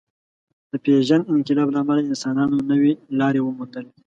[0.71, 3.91] د پېژاند انقلاب له امله انسانانو نوې لارې وموندلې.